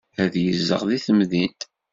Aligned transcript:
Ad 0.23 0.33
yezdeɣ 0.43 0.81
deg 0.89 1.01
temdint. 1.05 1.61